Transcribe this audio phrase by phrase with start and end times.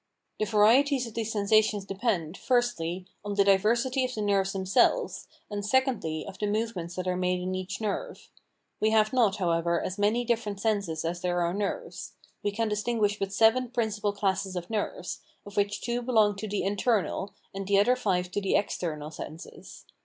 [0.39, 5.63] The varieties of these sensations depend, firstly, on the diversity of the nerves themselves, and,
[5.63, 8.31] secondly, of the movements that are made in each nerve.
[8.79, 12.13] We have not, however, as many different senses as there are nerves.
[12.41, 16.63] We can distinguish but seven principal classes of nerves, of which two belong to the
[16.63, 19.85] internal, and the other five to the external senses.